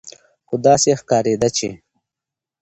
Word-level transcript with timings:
خو 0.47 0.55
داسې 0.65 0.89
ښکارېده 0.99 1.49
چې 1.57 1.69